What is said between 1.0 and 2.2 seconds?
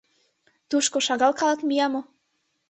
шагал калык мия мо?